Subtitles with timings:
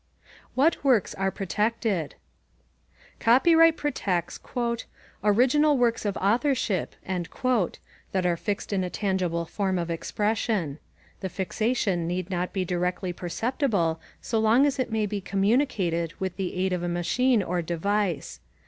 [0.55, 2.15] WHAT WORKS ARE PROTECTED?
[3.19, 4.39] Copyright protects
[5.23, 10.79] "original works of authorship" that are fixed in a tangible form of expression.
[11.19, 16.35] The fixation need not be directly perceptible so long as it may be communicated with
[16.35, 18.39] the aid of a machine or device.